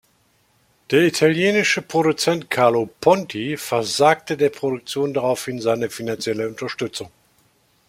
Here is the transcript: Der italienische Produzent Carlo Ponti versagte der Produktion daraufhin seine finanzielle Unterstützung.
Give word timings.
Der 0.89 1.01
italienische 1.03 1.83
Produzent 1.83 2.49
Carlo 2.49 2.89
Ponti 3.01 3.55
versagte 3.55 4.35
der 4.35 4.49
Produktion 4.49 5.13
daraufhin 5.13 5.61
seine 5.61 5.91
finanzielle 5.91 6.47
Unterstützung. 6.49 7.11